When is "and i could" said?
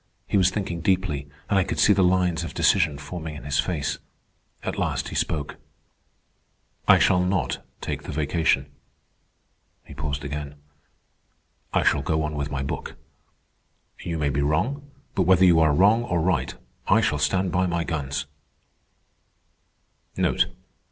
1.47-1.77